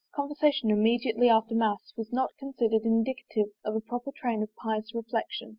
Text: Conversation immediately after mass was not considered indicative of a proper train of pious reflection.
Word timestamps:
Conversation 0.15 0.71
immediately 0.71 1.29
after 1.29 1.53
mass 1.53 1.93
was 1.95 2.11
not 2.11 2.35
considered 2.39 2.81
indicative 2.85 3.49
of 3.63 3.75
a 3.75 3.81
proper 3.81 4.11
train 4.11 4.41
of 4.41 4.49
pious 4.55 4.95
reflection. 4.95 5.49